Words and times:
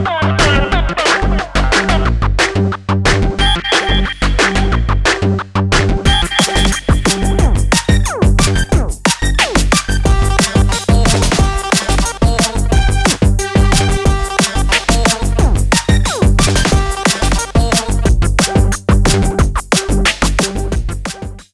Bye. 0.00 0.41